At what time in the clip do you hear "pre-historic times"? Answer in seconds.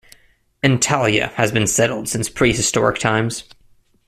2.27-3.43